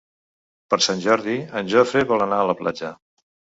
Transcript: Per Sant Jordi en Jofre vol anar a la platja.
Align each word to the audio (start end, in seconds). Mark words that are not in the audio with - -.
Per 0.73 0.79
Sant 0.85 1.03
Jordi 1.03 1.37
en 1.61 1.71
Jofre 1.75 2.03
vol 2.15 2.27
anar 2.29 2.43
a 2.47 2.51
la 2.55 2.59
platja. 2.65 2.93